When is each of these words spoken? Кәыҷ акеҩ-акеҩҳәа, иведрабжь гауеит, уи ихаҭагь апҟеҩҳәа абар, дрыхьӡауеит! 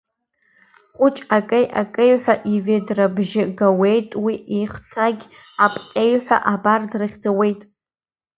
Кәыҷ 0.97 1.17
акеҩ-акеҩҳәа, 1.37 2.35
иведрабжь 2.55 3.37
гауеит, 3.57 4.09
уи 4.23 4.35
ихаҭагь 4.59 5.23
апҟеҩҳәа 5.65 6.37
абар, 6.53 6.81
дрыхьӡауеит! 6.91 7.61